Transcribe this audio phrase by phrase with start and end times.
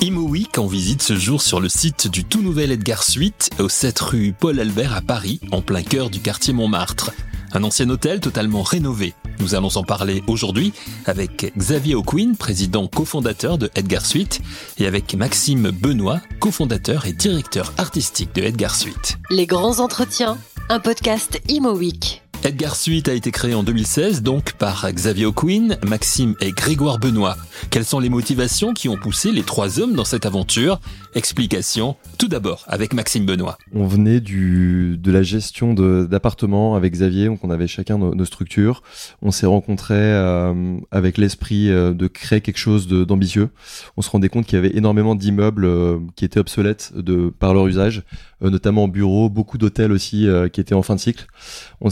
[0.00, 4.00] Imo en visite ce jour sur le site du tout nouvel Edgar Suite au 7
[4.00, 7.12] rue Paul Albert à Paris, en plein cœur du quartier Montmartre.
[7.52, 9.14] Un ancien hôtel totalement rénové.
[9.38, 10.72] Nous allons en parler aujourd'hui
[11.06, 14.40] avec Xavier O'Quinn, président cofondateur de Edgar Suite,
[14.78, 19.18] et avec Maxime Benoît, cofondateur et directeur artistique de Edgar Suite.
[19.30, 20.38] Les grands entretiens,
[20.68, 22.21] un podcast Imo Week.
[22.44, 27.36] Edgar Suite a été créé en 2016 donc par Xavier O'Quinn, Maxime et Grégoire Benoît.
[27.70, 30.80] Quelles sont les motivations qui ont poussé les trois hommes dans cette aventure?
[31.14, 33.58] Explication tout d'abord avec Maxime Benoît.
[33.74, 38.82] On venait du, de la gestion d'appartements avec Xavier, donc on avait chacun nos, structures.
[39.20, 43.50] On s'est rencontrés euh, avec l'esprit euh, de créer quelque chose d'ambitieux.
[43.98, 47.52] On se rendait compte qu'il y avait énormément d'immeubles euh, qui étaient obsolètes de, par
[47.52, 48.04] leur usage,
[48.40, 51.26] notamment en bureau, beaucoup d'hôtels aussi qui étaient en fin de cycle.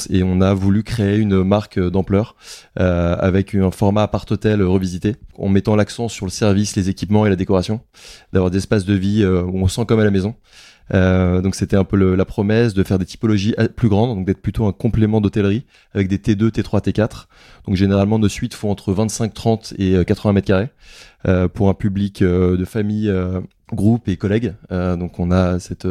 [0.08, 2.34] et on a voulu créer une marque d'ampleur
[2.74, 7.36] avec un format appart-hôtel revisité, en mettant l'accent sur le service, les équipements et la
[7.36, 7.80] décoration,
[8.32, 10.34] d'avoir des espaces de vie où on sent comme à la maison.
[10.92, 14.42] Euh, donc c'était un peu la promesse de faire des typologies plus grandes, donc d'être
[14.42, 17.26] plutôt un complément d'hôtellerie avec des T2, T3, T4.
[17.66, 20.68] Donc généralement nos suites font entre 25, 30 et 80 euh, mètres carrés
[21.26, 23.40] euh, pour un public euh, de famille, euh,
[23.72, 24.54] groupe et collègues.
[24.70, 25.86] donc on a cette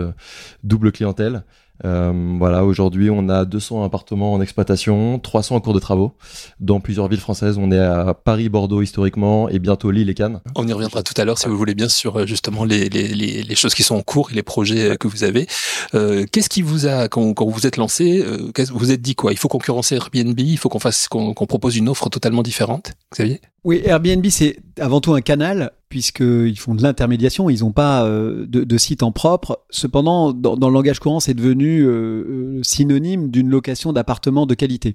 [0.63, 1.43] double clientèle.
[1.85, 6.13] Euh, voilà, aujourd'hui, on a 200 appartements en exploitation, 300 en cours de travaux
[6.59, 7.57] dans plusieurs villes françaises.
[7.57, 10.41] On est à Paris, Bordeaux historiquement et bientôt Lille et Cannes.
[10.55, 13.07] On y reviendra tout à l'heure si vous voulez bien sur euh, justement les, les,
[13.07, 15.47] les, les, choses qui sont en cours et les projets euh, que vous avez.
[15.95, 19.01] Euh, Qu'est-ce qui vous a, quand, quand vous vous êtes lancé, euh, vous vous êtes
[19.01, 19.31] dit quoi?
[19.31, 23.41] Il faut concurrencer Airbnb, il faut qu'on fasse, qu'on propose une offre totalement différente, Xavier?
[23.63, 28.45] Oui, Airbnb, c'est avant tout un canal puisqu'ils font de l'intermédiation, ils n'ont pas euh,
[28.47, 29.65] de, site en propre.
[29.71, 34.93] Cependant, dans, le langage courant, c'est devenu euh, euh, synonyme d'une location d'appartements de qualité.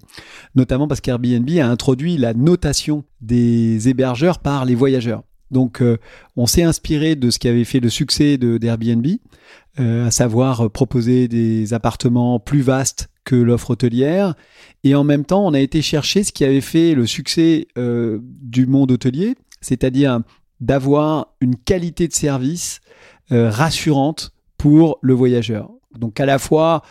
[0.55, 5.25] Notamment parce qu'Airbnb a introduit la notation des hébergeurs par les voyageurs.
[5.51, 5.83] Donc,
[6.37, 9.07] on s'est inspiré de ce qui avait fait le succès d'Airbnb,
[9.77, 14.35] à savoir proposer des appartements plus vastes que l'offre hôtelière.
[14.83, 18.67] Et en même temps, on a été chercher ce qui avait fait le succès du
[18.67, 20.23] monde hôtelier, c'est-à-dire
[20.65, 22.81] d'avoir une qualité de service
[23.33, 25.71] euh, rassurante pour le voyageur.
[25.99, 26.83] Donc à la fois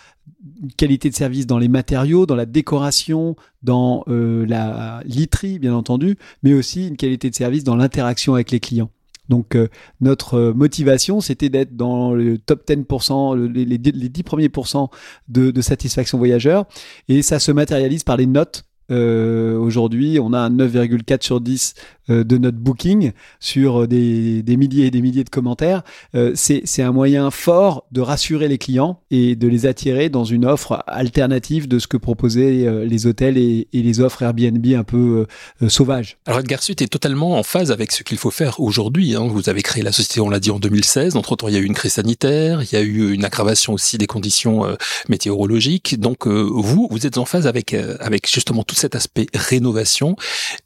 [0.61, 5.73] une qualité de service dans les matériaux, dans la décoration, dans euh, la literie bien
[5.73, 8.91] entendu, mais aussi une qualité de service dans l'interaction avec les clients.
[9.29, 9.69] Donc euh,
[10.01, 14.91] notre motivation, c'était d'être dans le top 10%, les, les, 10 premiers pourcents
[15.29, 16.65] de, de satisfaction voyageur,
[17.07, 22.02] et ça se matérialise par les notes Aujourd'hui, on a un 9,4 sur 10 euh,
[22.09, 25.83] de notre booking sur des, des, milliers et des milliers de commentaires.
[26.15, 30.45] Euh, c'est un moyen fort de rassurer les clients et de les attirer dans une
[30.45, 35.25] offre alternative de ce que proposaient euh, les hôtels et, les offres Airbnb un peu
[35.61, 36.17] euh, sauvages.
[36.25, 39.15] Alors Edgar Suite est totalement en phase avec ce qu'il faut faire aujourd'hui.
[39.15, 39.27] Hein.
[39.27, 41.15] Vous avez créé la société, on l'a dit, en 2016.
[41.15, 43.97] Entre-temps, il y a eu une crise sanitaire, il y a eu une aggravation aussi
[43.97, 44.65] des conditions
[45.09, 45.99] météorologiques.
[45.99, 50.15] Donc vous, vous êtes en phase avec, avec justement tout cet aspect rénovation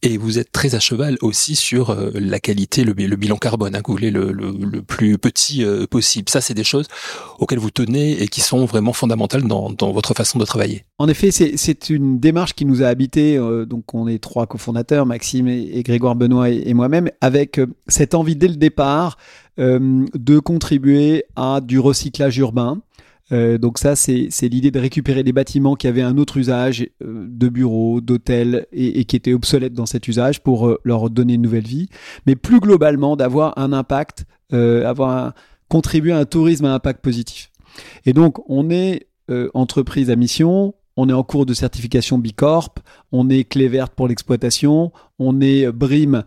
[0.03, 3.82] et vous êtes très à cheval aussi sur euh, la qualité, le, bilan carbone, hein,
[3.88, 6.30] le, plus petit euh, possible.
[6.30, 6.88] Ça, c'est des choses
[7.40, 10.84] auxquelles vous tenez et qui sont vraiment fondamentales dans, dans votre façon de travailler.
[10.98, 13.38] En effet, c'est une démarche qui nous a habité.
[13.38, 18.36] Euh, donc, on est trois cofondateurs, Maxime et, Grégoire Benoît et, moi-même, avec cette envie
[18.36, 19.18] dès le départ
[19.58, 22.80] de contribuer à du recyclage urbain.
[23.32, 27.26] Euh, donc ça, c'est l'idée de récupérer des bâtiments qui avaient un autre usage euh,
[27.28, 31.42] de bureaux, d'hôtels et, qui étaient obsolètes dans cet usage pour euh, leur donner une
[31.42, 31.90] nouvelle vie.
[32.26, 35.34] Mais plus globalement, d'avoir un impact, avoir un,
[35.68, 37.52] contribuer à un tourisme à impact positif.
[38.06, 39.08] Et donc, on est
[39.54, 42.76] entreprise à mission, on est en cours de certification Bicorp,
[43.12, 46.24] on est clé verte pour l'exploitation, on est BRIM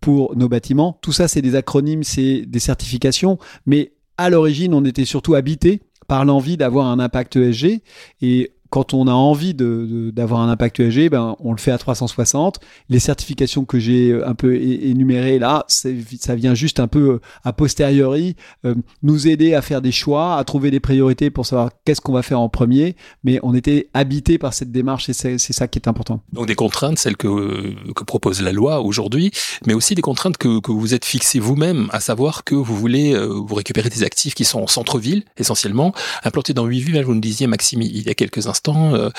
[0.00, 0.98] pour nos bâtiments.
[1.02, 5.82] Tout ça, c'est des acronymes, c'est des certifications, mais à l'origine, on était surtout habité
[6.06, 7.82] par l'envie d'avoir un impact ESG.
[8.22, 11.78] Et quand on a envie d'avoir de, un impact ESG, ben, on le fait à
[11.78, 12.58] 360.
[12.88, 17.20] Les certifications que j'ai euh, un peu énumérées là, ça vient juste un peu euh,
[17.44, 18.34] a posteriori
[18.64, 18.74] euh,
[19.04, 22.22] nous aider à faire des choix, à trouver des priorités pour savoir qu'est-ce qu'on va
[22.22, 22.96] faire en premier.
[23.22, 26.20] Mais on était habité par cette démarche et c'est ça qui est important.
[26.32, 29.30] Donc des contraintes, celles que, que propose la loi aujourd'hui,
[29.68, 33.16] mais aussi des contraintes que, que vous êtes fixées vous-même, à savoir que vous voulez
[33.16, 35.94] vous récupérer des actifs qui sont en centre-ville essentiellement,
[36.24, 37.00] implantés dans huit villes.
[37.04, 39.10] Vous nous disiez, Maxime, il y a quelques instants important.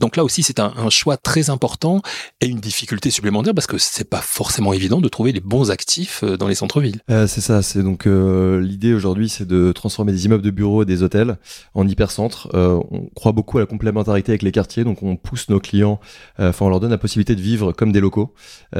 [0.00, 2.02] donc là aussi, c'est un, choix très important
[2.40, 6.24] et une difficulté supplémentaire parce que c'est pas forcément évident de trouver les bons actifs
[6.24, 7.00] dans les centres-villes.
[7.08, 7.62] c'est ça.
[7.62, 11.38] C'est donc l'idée aujourd'hui, c'est de transformer des immeubles de bureaux et des hôtels
[11.74, 12.48] en hypercentre.
[12.54, 16.00] on croit beaucoup à la complémentarité avec les quartiers, donc on pousse nos clients,
[16.38, 18.34] enfin on leur donne la possibilité de vivre comme des locaux.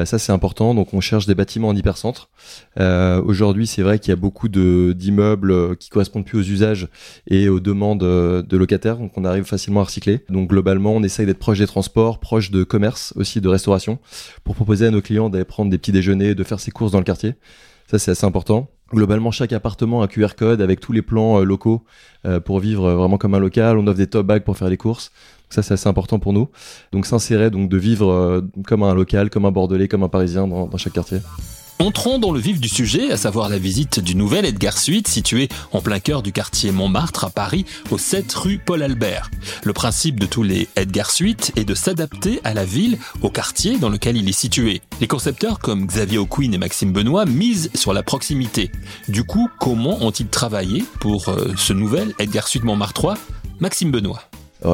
[0.04, 0.74] ça c'est important.
[0.74, 2.30] Donc on cherche des bâtiments en hypercentre.
[2.78, 6.88] aujourd'hui, c'est vrai qu'il y a beaucoup d'immeubles qui correspondent plus aux usages
[7.26, 10.20] et aux demandes de locataires, donc on arrive à recycler.
[10.28, 13.98] Donc globalement, on essaye d'être proche des transports, proche de commerce aussi, de restauration,
[14.44, 16.98] pour proposer à nos clients d'aller prendre des petits déjeuners, de faire ses courses dans
[16.98, 17.34] le quartier.
[17.88, 18.70] Ça, c'est assez important.
[18.92, 21.82] Globalement, chaque appartement a un QR code avec tous les plans euh, locaux
[22.26, 23.78] euh, pour vivre vraiment comme un local.
[23.78, 25.12] On offre des top bags pour faire les courses.
[25.48, 26.48] ça, c'est assez important pour nous.
[26.92, 30.46] Donc, s'insérer, donc de vivre euh, comme un local, comme un Bordelais, comme un Parisien
[30.46, 31.18] dans chaque quartier.
[31.78, 35.48] Entrons dans le vif du sujet, à savoir la visite du nouvel Edgar Suite situé
[35.72, 39.30] en plein cœur du quartier Montmartre à Paris, au 7 rue Paul Albert.
[39.64, 43.78] Le principe de tous les Edgar Suite est de s'adapter à la ville, au quartier
[43.78, 44.80] dans lequel il est situé.
[45.00, 48.70] Les concepteurs comme Xavier O'Quinn et Maxime Benoît misent sur la proximité.
[49.08, 53.14] Du coup, comment ont-ils travaillé pour euh, ce nouvel Edgar Suite Montmartre 3
[53.60, 54.22] Maxime Benoît.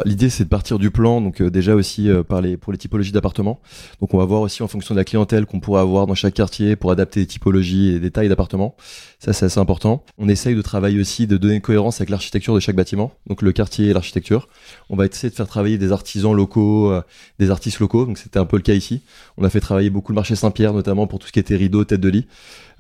[0.05, 3.12] L'idée, c'est de partir du plan, donc euh, déjà aussi euh, les, pour les typologies
[3.12, 3.61] d'appartements.
[4.00, 6.35] Donc on va voir aussi en fonction de la clientèle qu'on pourrait avoir dans chaque
[6.35, 8.76] quartier pour adapter les typologies et des tailles d'appartements.
[9.19, 10.05] Ça, c'est assez important.
[10.19, 13.43] On essaye de travailler aussi, de donner une cohérence avec l'architecture de chaque bâtiment, donc
[13.43, 14.49] le quartier et l'architecture.
[14.90, 17.02] On va essayer de faire travailler des artisans locaux, euh,
[17.38, 19.02] des artistes locaux, donc c'était un peu le cas ici.
[19.38, 21.85] On a fait travailler beaucoup le marché Saint-Pierre, notamment pour tout ce qui était rideaux,
[21.85, 22.26] tête de lit.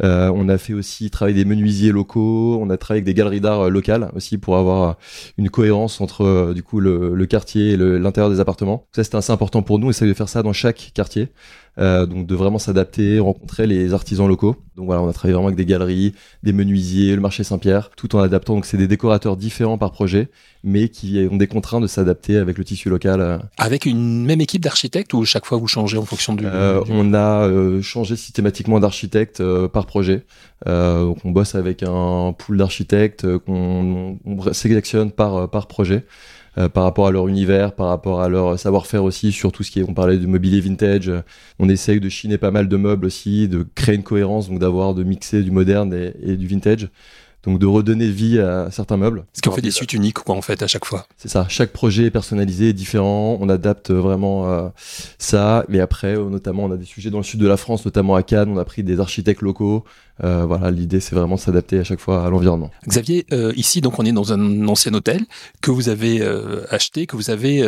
[0.02, 3.40] Euh, on a fait aussi travailler des menuisiers locaux, on a travaillé avec des galeries
[3.40, 4.96] d'art euh, locales aussi pour avoir
[5.38, 8.86] une cohérence entre euh, du coup le, quartier et l'intérieur des appartements.
[8.92, 11.28] Ça c'était assez important pour nous, on essaye de faire ça dans chaque quartier.
[11.78, 14.56] Euh, donc de vraiment s'adapter, rencontrer les artisans locaux.
[14.76, 18.16] Donc voilà, on a travaillé vraiment avec des galeries, des menuisiers, le marché Saint-Pierre, tout
[18.16, 18.54] en adaptant.
[18.54, 20.28] Donc c'est des décorateurs différents par projet,
[20.64, 23.20] mais qui ont des contraintes de s'adapter avec le tissu local.
[23.20, 23.38] Euh.
[23.58, 26.44] Avec une même équipe d'architectes ou chaque fois vous changez en fonction du...
[26.46, 30.24] Euh, on a euh, changé systématiquement d'architecte par projet.
[30.66, 34.18] donc on bosse avec un pool d'architectes qu'on
[34.52, 36.04] sélectionne par, par projet.
[36.56, 39.70] Euh, par rapport à leur univers, par rapport à leur savoir-faire aussi sur tout ce
[39.70, 41.12] qui est, on parlait du mobilier vintage,
[41.58, 44.94] on essaye de chiner pas mal de meubles aussi, de créer une cohérence, donc d'avoir,
[44.94, 46.88] de mixer du moderne et du vintage
[47.44, 49.24] donc de redonner vie à certains meubles.
[49.32, 51.06] Ce qui en fait des suites uniques, quoi, en fait, à chaque fois.
[51.16, 51.46] C'est ça.
[51.48, 53.38] Chaque projet est personnalisé, est différent.
[53.40, 54.68] On adapte vraiment euh,
[55.18, 55.64] ça.
[55.68, 58.16] Mais après, euh, notamment, on a des sujets dans le sud de la France, notamment
[58.16, 58.50] à Cannes.
[58.50, 59.84] On a pris des architectes locaux.
[60.24, 62.70] Euh, voilà, l'idée, c'est vraiment de s'adapter à chaque fois à l'environnement.
[62.86, 63.26] Xavier,
[63.56, 65.22] ici, donc, on est dans un ancien hôtel
[65.60, 66.26] que vous avez
[66.70, 67.64] acheté, que vous avez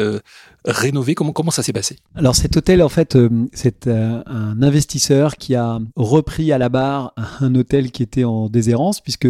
[0.64, 1.14] rénové.
[1.14, 1.97] Comment comment ça s'est passé?
[2.14, 3.17] Alors, cet hôtel, en fait,
[3.52, 9.00] c'est un investisseur qui a repris à la barre un hôtel qui était en déshérence,
[9.00, 9.29] puisque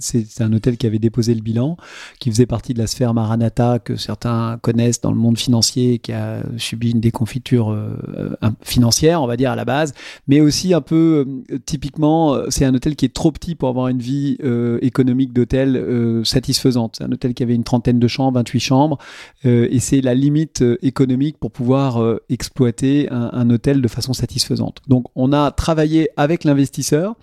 [0.00, 1.76] c'est un hôtel qui avait déposé le bilan,
[2.18, 6.12] qui faisait partie de la sphère Maranata que certains connaissent dans le monde financier, qui
[6.12, 8.30] a subi une déconfiture euh,
[8.62, 9.94] financière, on va dire à la base,
[10.28, 13.68] mais aussi un peu euh, typiquement, euh, c'est un hôtel qui est trop petit pour
[13.68, 14.38] avoir une vie
[14.80, 16.96] économique d'hôtel satisfaisante.
[16.98, 18.98] C'est un hôtel qui avait une trentaine de chambres, 28 chambres,
[19.44, 24.80] et c'est la limite économique pour pouvoir exploiter un, hôtel de façon satisfaisante.
[24.88, 27.16] Donc on a travaillé avec l'investisseur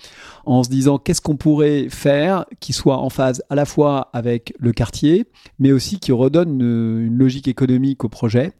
[0.46, 4.54] en se disant qu'est-ce qu'on pourrait faire qui soit en phase à la fois avec
[4.60, 5.25] le quartier,
[5.60, 8.52] mais aussi qui redonne une, logique économique au projet.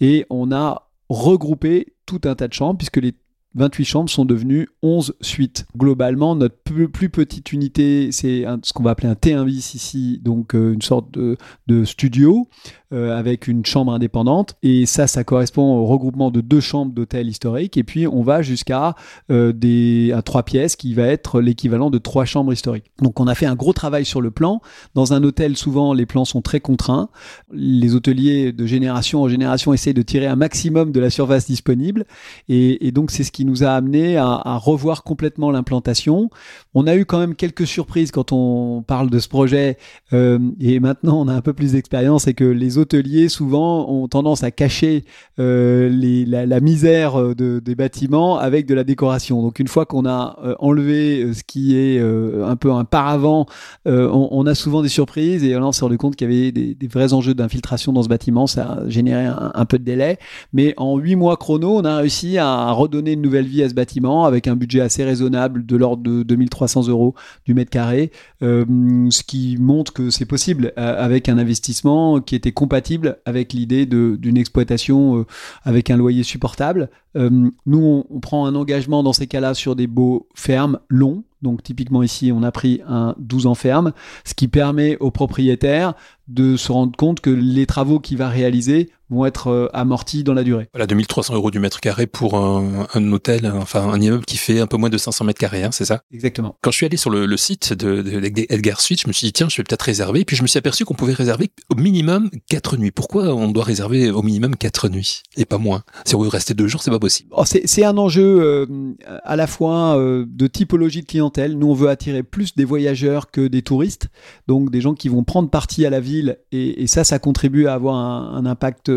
[0.00, 3.14] Et on a regroupé tout un tas de chambres, puisque les
[3.54, 5.66] 28 chambres sont devenues 11 suites.
[5.76, 10.54] Globalement, notre plus, petite unité, c'est ce qu'on va appeler un T1 bis ici, donc
[10.54, 12.48] euh, une sorte de, de studio
[12.92, 14.56] euh, avec une chambre indépendante.
[14.62, 17.76] Et ça, ça correspond au regroupement de deux chambres d'hôtel historique.
[17.76, 18.94] Et puis, on va jusqu'à
[19.30, 22.90] euh, des trois pièces qui va être l'équivalent de trois chambres historiques.
[23.00, 24.60] Donc, on a fait un gros travail sur le plan.
[24.94, 27.08] Dans un hôtel, souvent, les plans sont très contraints.
[27.52, 32.04] Les hôteliers de génération en génération essayent de tirer un maximum de la surface disponible.
[32.48, 36.30] Et, donc, c'est ce qui nous a amené à, revoir complètement l'implantation.
[36.74, 39.78] On a eu quand même quelques surprises quand on parle de ce projet.
[40.12, 44.08] Euh, et maintenant, on a un peu plus d'expérience et que les hôteliers souvent ont
[44.08, 45.04] tendance à cacher
[45.38, 45.88] euh,
[46.26, 49.40] la, misère euh, de, des bâtiments avec de la décoration.
[49.42, 53.46] Donc une fois qu'on a euh, enlevé ce qui est un peu un paravent,
[53.86, 56.88] on, a souvent des surprises et là on s'est rendu compte qu'il y avait des,
[56.88, 58.46] vrais enjeux d'infiltration dans ce bâtiment.
[58.46, 60.18] Ça a généré un, un, peu de délai,
[60.52, 63.74] mais en huit mois chrono, on a réussi à redonner une nouvelle vie à ce
[63.74, 67.14] bâtiment avec un budget assez raisonnable de l'ordre de 2300 euros
[67.46, 68.10] du mètre carré,
[68.40, 73.84] ce qui montre que c'est possible avec un investissement qui était compatible compatible avec l'idée
[73.84, 75.26] d'une exploitation euh,
[75.62, 76.88] avec un loyer supportable.
[77.16, 81.62] Euh, nous, on, prend un engagement dans ces cas-là sur des baux fermes, longs, Donc
[81.62, 83.92] typiquement ici, on a pris un 12 ans ferme,
[84.24, 85.92] ce qui permet au propriétaire
[86.28, 90.34] de se rendre compte que les travaux qu'il va réaliser vont être euh, amortis dans
[90.34, 90.68] la durée.
[90.72, 94.60] Voilà, 2300 euros du mètre carré pour un, un hôtel, enfin un immeuble qui fait
[94.60, 96.02] un peu moins de 500 mètres carrés, hein, c'est ça?
[96.12, 96.56] Exactement.
[96.62, 99.26] Quand je suis allé sur le, le site de, de, Edgar Suite, je me suis
[99.26, 100.24] dit tiens, je vais peut-être réserver.
[100.24, 102.90] Puis je me suis aperçu qu'on pouvait réserver au minimum 4 nuits.
[102.90, 105.82] Pourquoi on doit réserver au minimum 4 nuits et pas moins?
[106.04, 107.30] Si on veut rester deux jours, c'est pas possible.
[107.32, 111.58] Oh, c'est un enjeu euh, à la fois euh, de typologie de clientèle.
[111.58, 114.08] Nous, on veut attirer plus des voyageurs que des touristes,
[114.48, 117.66] donc des gens qui vont prendre partie à la ville et, et ça, ça contribue
[117.66, 118.90] à avoir un, un impact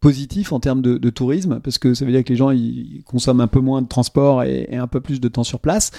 [0.00, 2.52] positif en termes de, tourisme, parce que ça veut dire que les gens
[3.06, 5.90] consomment un peu moins de transport et, et un peu plus de temps sur place.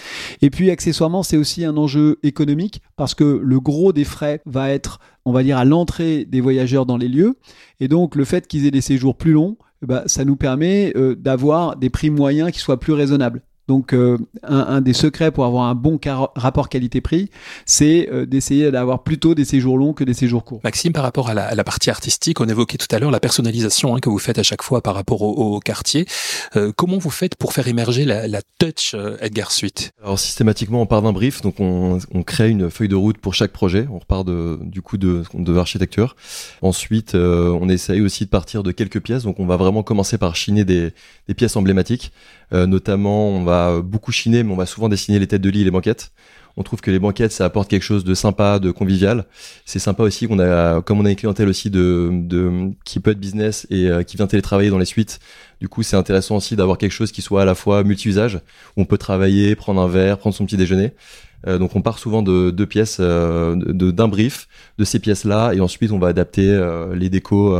[0.41, 4.69] Et puis accessoirement, c'est aussi un enjeu économique, parce que le gros des frais va
[4.69, 7.37] être, on va dire, à l'entrée des voyageurs dans les lieux.
[7.79, 11.15] Et donc le fait qu'ils aient des séjours plus longs, bah, ça nous permet euh,
[11.15, 13.41] d'avoir des prix moyens qui soient plus raisonnables.
[13.69, 15.99] Donc, euh, un, des secrets pour avoir un bon
[16.35, 17.29] rapport qualité-prix,
[17.67, 20.59] c'est euh, d'essayer d'avoir plutôt des séjours longs que des séjours courts.
[20.63, 23.99] Maxime, par rapport à la, partie artistique, on évoquait tout à l'heure la personnalisation hein,
[23.99, 26.07] que vous faites à chaque fois par rapport au, quartier.
[26.55, 29.91] Euh, comment vous faites pour faire émerger la, touch Edgar Suite?
[30.03, 33.51] Alors systématiquement, on part d'un brief, donc on, crée une feuille de route pour chaque
[33.51, 33.87] projet.
[33.91, 36.15] On repart de, du coup de, de l'architecture.
[36.63, 39.23] Ensuite, on essaye aussi de partir de quelques pièces.
[39.23, 40.91] Donc on va vraiment commencer par chiner des,
[41.27, 42.11] des pièces emblématiques.
[42.53, 45.61] Euh, notamment, on va beaucoup chiner, mais on va souvent dessiner les têtes de lit
[45.61, 46.11] et les banquettes.
[46.57, 49.25] On trouve que les banquettes, ça apporte quelque chose de sympa, de convivial.
[49.65, 53.11] C'est sympa aussi qu'on a, comme on a une clientèle aussi de, de qui peut
[53.11, 55.19] être business et euh, qui vient télétravailler dans les suites.
[55.61, 58.41] Du coup, c'est intéressant aussi d'avoir quelque chose qui soit à la fois multi-usage,
[58.75, 60.91] où on peut travailler, prendre un verre, prendre son petit déjeuner.
[61.47, 65.61] Euh, donc on part souvent de deux pièces, euh, d'un brief, de ces pièces-là, et
[65.61, 66.59] ensuite on va adapter
[66.93, 67.57] les décos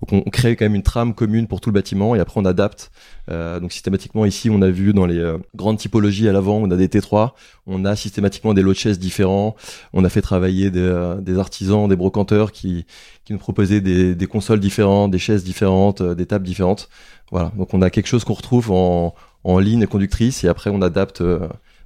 [0.00, 2.44] donc on, crée quand même une trame commune pour tout le bâtiment et après on
[2.44, 2.90] adapte.
[3.30, 6.70] Euh, donc systématiquement ici on a vu dans les euh, grandes typologies à l'avant on
[6.70, 7.32] a des T3,
[7.66, 9.56] on a systématiquement des lots de chaises différents.
[9.92, 12.86] On a fait travailler des, euh, des artisans, des brocanteurs qui,
[13.24, 16.88] qui nous proposaient des, des consoles différentes, des chaises différentes, des tables différentes.
[17.32, 17.52] Voilà.
[17.56, 19.14] Donc on a quelque chose qu'on retrouve en,
[19.44, 21.22] en ligne conductrice et après on adapte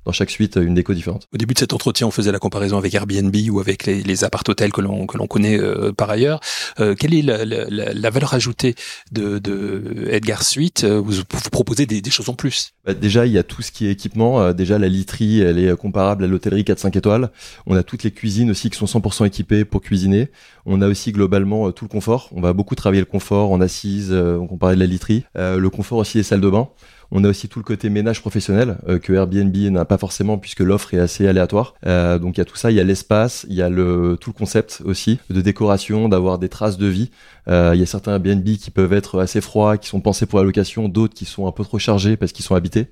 [0.04, 1.28] dans chaque suite une déco différente.
[1.32, 4.24] Au début de cet entretien, on faisait la comparaison avec Airbnb ou avec les, les
[4.24, 6.40] appart-hôtels que l'on que l'on connaît euh, par ailleurs.
[6.80, 8.74] Euh, quelle est la, la, la, valeur ajoutée
[9.12, 12.72] de, de Edgar Suite euh, vous, vous proposez des, des, choses en plus?
[12.84, 14.40] Bah Déjà, il y a tout ce qui est équipement.
[14.40, 17.30] Euh, déjà, la literie, elle est comparable à l'hôtellerie 4-5 étoiles.
[17.66, 20.30] On a toutes les cuisines aussi qui sont 100% équipées pour cuisiner.
[20.66, 22.28] On a aussi globalement tout le confort.
[22.32, 24.12] On va beaucoup travailler le confort en assise.
[24.12, 25.24] on parlait de la literie.
[25.34, 26.68] le confort aussi des salles de bain.
[27.14, 30.60] On a aussi tout le côté ménage professionnel euh, que Airbnb n'a pas forcément puisque
[30.60, 31.74] l'offre est assez aléatoire.
[31.86, 34.16] Euh, donc il y a tout ça, il y a l'espace, il y a le
[34.18, 37.10] tout le concept aussi de décoration, d'avoir des traces de vie.
[37.48, 40.38] Euh, il y a certains Airbnb qui peuvent être assez froids, qui sont pensés pour
[40.38, 42.86] la location, d'autres qui sont un peu trop chargés parce qu'ils sont habités.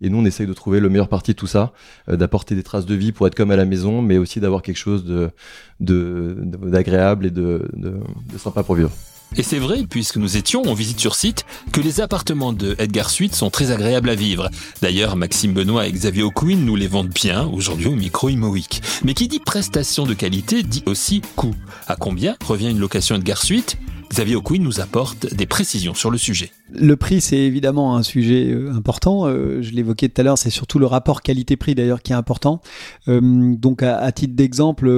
[0.00, 1.72] Et nous, on essaye de trouver le meilleur parti de tout ça,
[2.06, 4.76] d'apporter des traces de vie pour être comme à la maison, mais aussi d'avoir quelque
[4.76, 5.04] chose
[5.80, 8.00] d'agréable et de, de,
[8.32, 8.90] de sympa pour vivre.
[9.34, 13.10] Et c'est vrai, puisque nous étions en visite sur site, que les appartements de Edgar
[13.10, 14.48] Suite sont très agréables à vivre.
[14.80, 18.82] D'ailleurs, Maxime Benoît et Xavier O'Quinn nous les vendent bien aujourd'hui au micro Imowic.
[19.04, 21.54] Mais qui dit prestation de qualité dit aussi coût.
[21.86, 23.76] À combien revient une location Edgar Suite?
[24.08, 26.50] Xavier O'Quinn nous apporte des précisions sur le sujet.
[26.72, 29.26] Le prix, c'est évidemment un sujet euh, important.
[29.26, 32.60] Euh, je l'évoquais tout à l'heure, c'est surtout le rapport qualité-prix d'ailleurs qui est important.
[33.08, 33.20] Euh,
[33.56, 34.88] donc, à titre d'exemple,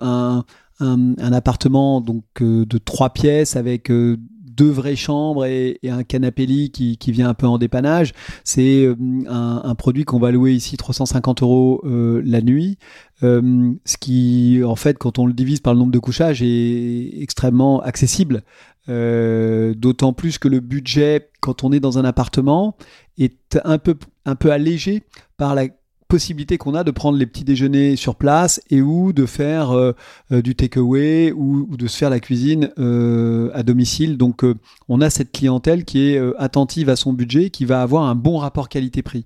[0.00, 0.44] un,
[0.80, 6.44] un, appartement donc euh, de trois pièces avec euh, deux vraies chambres et, un canapé
[6.44, 8.12] lit qui, vient un peu en dépannage.
[8.44, 8.94] C'est euh,
[9.28, 12.76] un, produit qu'on va louer ici 350 euros la nuit.
[13.22, 17.80] ce qui, en fait, quand on le divise par le nombre de couchages, est extrêmement
[17.80, 18.42] accessible.
[18.86, 22.76] D'autant plus que le budget, quand on est dans un appartement,
[23.16, 23.94] est un peu,
[24.26, 25.04] un peu allégé
[25.38, 25.68] par la
[26.10, 29.92] possibilité qu'on a de prendre les petits déjeuners sur place et ou de faire euh,
[30.32, 34.18] euh, du takeaway ou, ou, de se faire la cuisine euh, à domicile.
[34.18, 34.44] Donc
[34.88, 38.36] on a cette clientèle qui est attentive à son budget, qui va avoir un bon
[38.36, 39.24] rapport qualité-prix.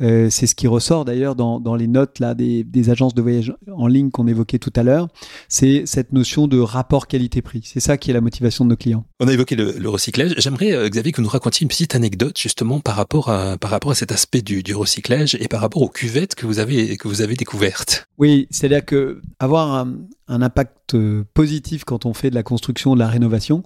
[0.00, 4.10] C'est ce qui ressort d'ailleurs dans, les notes là des, agences de voyage en ligne
[4.10, 5.06] qu'on évoquait tout à l'heure.
[5.48, 7.60] C'est cette notion de rapport qualité-prix.
[7.64, 9.04] C'est ça qui est la motivation de nos clients.
[9.20, 10.34] On a évoqué le, recyclage.
[10.38, 13.92] J'aimerais, Xavier, que vous nous racontiez une petite anecdote justement par rapport à, par rapport
[13.92, 17.08] à cet aspect du, du recyclage et par rapport aux cuvettes que vous avez, que
[17.08, 18.06] vous avez découvertes.
[18.18, 22.98] Oui, c'est-à-dire que avoir un, impact euh, positif quand on fait de la construction, de
[22.98, 23.62] la rénovation,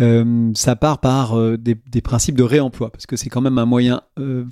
[0.00, 3.64] euh, ça part par euh, des, principes de réemploi, parce que c'est quand même un
[3.64, 4.02] moyen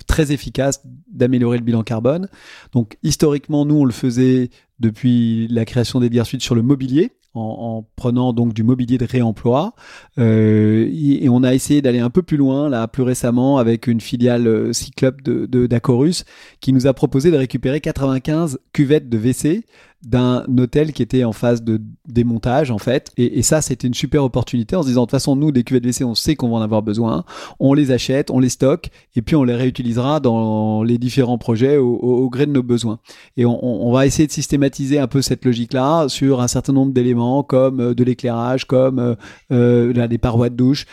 [0.07, 2.29] très efficace d'améliorer le bilan carbone.
[2.73, 4.51] Donc historiquement, nous, on le faisait
[4.81, 9.75] depuis la création des Suite sur le mobilier, en, prenant donc du mobilier de réemploi.
[10.19, 14.01] Euh, et, on a essayé d'aller un peu plus loin, là, plus récemment, avec une
[14.01, 16.25] filiale Cyclop de d'Acorus,
[16.61, 19.65] qui nous a proposé de récupérer 95 cuvettes de WC
[20.07, 23.11] d'un hôtel qui était en phase de démontage en fait.
[23.17, 25.85] Et, ça, c'était une super opportunité en se disant de toute façon, nous, des cuvettes
[25.85, 27.25] WC, on sait qu'on va en avoir besoin.
[27.59, 31.79] On les achète, on les stocke et puis on les réutilisera dans les différents projets
[31.79, 33.01] au, gré de nos besoins.
[33.37, 37.43] Et on, va essayer de systématiser un peu cette logique-là sur un certain nombre d'éléments
[37.43, 39.15] comme euh, de l'éclairage, comme euh,
[39.51, 40.87] euh des parois de douche.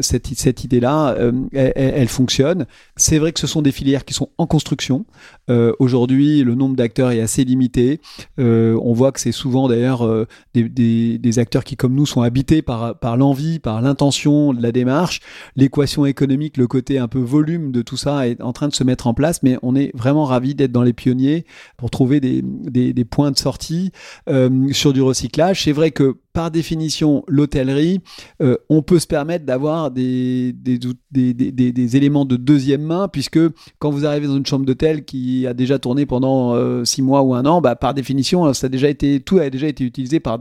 [0.00, 1.16] Cette, cette idée-là,
[1.52, 2.66] elle, fonctionne.
[2.96, 5.06] C'est vrai que ce sont des filières qui sont en construction.
[5.78, 8.00] Aujourd'hui, le nombre d'acteurs est assez limité.
[8.38, 12.62] Euh, on voit que c'est souvent d'ailleurs euh, des, acteurs qui, comme nous, sont habités
[12.62, 15.20] par, l'envie, par l'intention de la démarche.
[15.56, 18.84] L'équation économique, le côté un peu volume de tout ça est en train de se
[18.84, 23.04] mettre en place, mais on est vraiment ravis d'être dans les pionniers pour trouver des,
[23.04, 23.92] points de sortie
[24.28, 25.64] euh, sur du recyclage.
[25.64, 28.00] C'est vrai que par définition, l'hôtellerie,
[28.42, 30.54] euh, on peut se permettre d'avoir des
[31.94, 33.40] éléments de deuxième main, puisque
[33.78, 37.22] quand vous arrivez dans une chambre d'hôtel qui a déjà tourné pendant euh, six mois
[37.22, 40.38] ou un an, bah, par définition, ça tout a déjà été utilisé par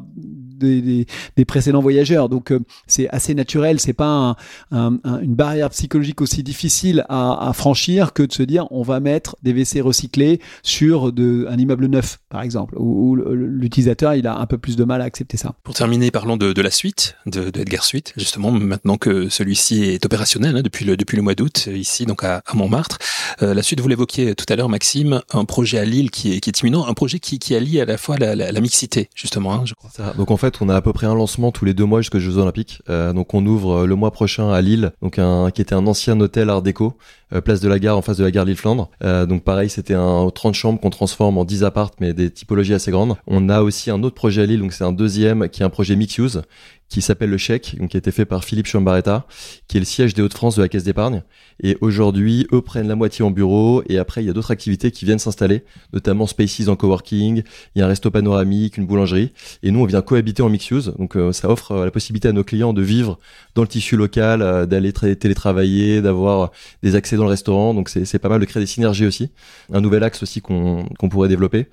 [0.59, 2.29] des, précédents voyageurs.
[2.29, 4.35] Donc euh, c'est assez naturel, c'est pas
[4.71, 9.53] une barrière psychologique aussi difficile à, franchir que de se dire on va mettre des
[9.53, 14.57] WC recyclés sur de, un immeuble neuf, par exemple, où, l'utilisateur il a un peu
[14.57, 15.55] plus de mal à accepter ça.
[15.63, 20.57] Pour terminer, parlons de, la suite, de, Edgar Suite, justement, maintenant que celui-ci est opérationnel
[20.57, 22.97] hein, depuis, le, depuis le mois d'août, ici, donc à, Montmartre.
[23.41, 26.39] Euh, la suite, vous l'évoquiez tout à l'heure, Maxime, un projet à Lille qui est,
[26.39, 29.61] qui est imminent, un projet qui, qui allie à la fois la, mixité, justement, hein,
[29.65, 29.89] je crois.
[30.17, 32.19] Donc en fait, on a à peu près un lancement tous les deux mois jusqu'aux
[32.19, 32.81] Jeux Olympiques.
[32.89, 36.49] Euh, donc on ouvre euh, le mois prochain à Lille, qui était un ancien hôtel
[36.49, 36.93] Art déco,
[37.33, 38.89] euh, place de la gare en face de la gare Lille-Flandre.
[39.01, 42.91] donc pareil, c'était un 30 chambres qu'on transforme en 10 appartes, mais des typologies assez
[42.91, 43.15] grandes.
[43.27, 45.69] On a aussi un autre projet à Lille, donc c'est un deuxième qui est un
[45.69, 46.41] projet mix use
[46.89, 49.25] qui s'appelle le chèque, donc qui a été fait par Philippe Chambaretta,
[49.67, 51.23] qui est le siège des Hauts-de-France de la Caisse d'épargne.
[51.61, 54.91] Et aujourd'hui, eux prennent la moitié en bureau, et après, il y a d'autres activités
[54.91, 57.43] qui viennent s'installer, notamment Spaces en coworking,
[57.75, 59.31] il y a un resto panoramique, une boulangerie,
[59.61, 60.93] et nous, on vient cohabiter en mix use.
[60.97, 63.19] Donc, euh, ça offre euh, la possibilité à nos clients de vivre
[63.53, 67.73] dans le tissu local, euh, d'aller télétravailler, d'avoir des accès dans le restaurant.
[67.75, 69.29] Donc, c'est pas mal de créer des synergies aussi.
[69.71, 71.67] Un nouvel axe aussi qu'on pourrait développer.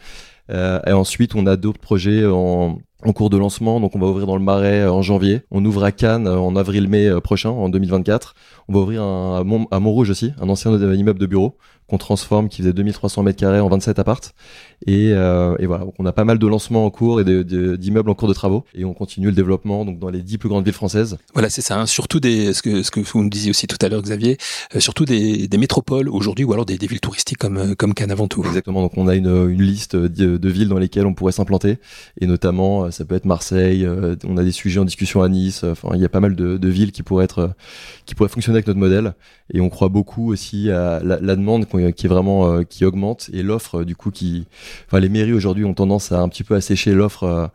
[0.49, 3.81] Et ensuite, on a d'autres projets en en cours de lancement.
[3.81, 5.43] Donc on va ouvrir dans le Marais euh, en janvier.
[5.51, 8.35] On ouvre à Cannes euh, en avril-mai euh, prochain, en 2024.
[8.69, 11.57] On va ouvrir un, à, Montrouge aussi, un ancien immeuble de bureau
[11.89, 14.35] qu'on transforme, qui faisait 2300 mètres carrés en 27 appartes.
[14.87, 18.11] Et, euh, et voilà, donc on a pas mal de lancements en cours et d'immeubles
[18.11, 18.65] en cours de travaux.
[18.75, 21.17] Et on continue le développement donc dans les dix plus grandes villes françaises.
[21.33, 21.79] Voilà, c'est ça.
[21.79, 21.87] Hein.
[21.87, 24.37] surtout des, ce que, ce que vous nous disiez aussi tout à l'heure, Xavier,
[24.75, 27.95] euh, surtout des, des métropoles aujourd'hui ou alors des, des, villes touristiques comme, euh, comme
[27.95, 28.45] Cannes avant tout.
[28.45, 28.83] Exactement.
[28.83, 31.79] Donc on a une, une liste de, de villes dans lesquelles on pourrait s'implanter.
[32.21, 33.87] Et notamment, euh, ça peut être Marseille.
[34.25, 35.65] on a des sujets en discussion à Nice.
[35.65, 37.53] Enfin, il y a pas mal de, de villes qui pourraient être,
[38.05, 39.15] qui pourraient fonctionner avec notre modèle.
[39.53, 43.31] Et on croit beaucoup aussi à la, la demande qui est vraiment euh, qui augmente
[43.33, 44.47] et l'offre du coup qui
[44.87, 47.47] enfin les mairies aujourd'hui ont tendance à un petit peu assécher l'offre euh,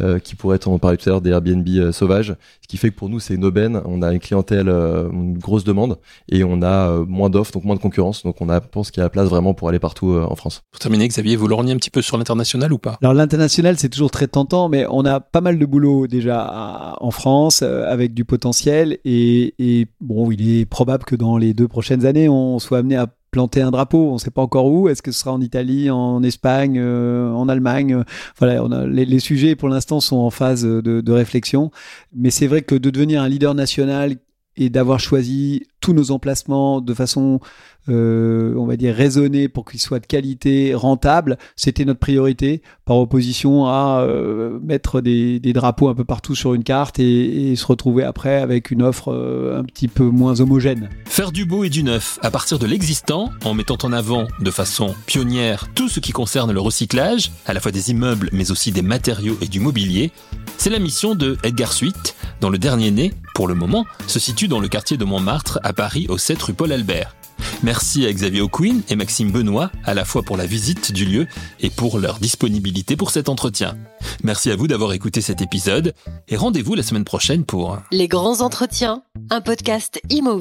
[0.00, 2.34] euh, qui pourrait être on parlait tout à l'heure des Airbnb sauvages.
[2.62, 3.80] Ce qui fait que pour nous c'est une aubaine.
[3.84, 7.80] On a une clientèle une grosse demande et on a moins d'offres donc moins de
[7.80, 8.22] concurrence.
[8.22, 10.62] Donc on a pense qu'il y a la place vraiment pour aller partout en France.
[10.70, 12.98] Pour terminer Xavier vous lorgnez un petit peu sur l'international ou pas?
[13.02, 17.10] Alors l'international c'est toujours très tentant mais on a pas mal de boulot déjà en
[17.10, 22.04] France avec du potentiel et, et bon il est probable que dans les deux prochaines
[22.06, 23.06] années on soit amené à
[23.38, 24.10] planter un drapeau.
[24.10, 24.88] On ne sait pas encore où.
[24.88, 28.02] Est-ce que ce sera en Italie, en Espagne, euh, en Allemagne
[28.36, 31.70] Voilà, on a, les, sujets pour l'instant sont en phase de réflexion.
[32.12, 34.16] Mais c'est vrai que de devenir un leader national
[34.58, 37.40] et d'avoir choisi tous nos emplacements de façon
[37.88, 42.96] euh, on va dire, raisonné pour qu'il soit de qualité, rentable, c'était notre priorité, par
[42.98, 48.04] opposition à euh, mettre des, drapeaux un peu partout sur une carte et, se retrouver
[48.04, 50.90] après avec une offre euh, un petit peu moins homogène.
[51.06, 54.50] Faire du beau et du neuf à partir de l'existant, en mettant en avant de
[54.50, 58.70] façon pionnière tout ce qui concerne le recyclage, à la fois des immeubles mais aussi
[58.70, 60.12] des matériaux et du mobilier,
[60.58, 64.48] c'est la mission de Edgar Suite, dont le dernier né, pour le moment, se situe
[64.48, 67.14] dans le quartier de Montmartre à Paris au 7 rue Paul Albert.
[67.62, 71.26] Merci à Xavier O'Quinn et Maxime Benoît, à la fois pour la visite du lieu
[71.60, 73.76] et pour leur disponibilité pour cet entretien.
[74.22, 75.94] Merci à vous d'avoir écouté cet épisode
[76.28, 80.40] et rendez-vous la semaine prochaine pour Les grands entretiens, un podcast Imo